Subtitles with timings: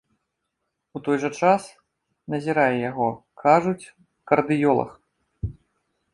[0.99, 1.67] У той жа час,
[2.35, 3.09] назірае яго,
[3.43, 3.91] кажуць,
[4.33, 4.91] кардыёлаг.